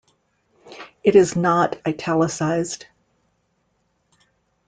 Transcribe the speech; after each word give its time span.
It 1.03 1.15
is 1.15 1.35
not 1.35 1.79
italicised. 1.85 2.87